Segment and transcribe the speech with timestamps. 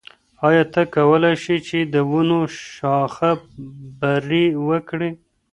[0.47, 2.41] آیا ته کولای شې چې د ونو
[2.73, 3.31] شاخه
[3.99, 5.11] بري وکړې؟